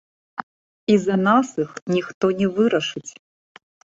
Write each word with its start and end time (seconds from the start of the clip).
І 0.93 0.95
за 1.07 1.17
нас 1.27 1.47
іх 1.65 1.75
ніхто 1.97 2.25
не 2.41 2.47
вырашыць. 2.55 3.07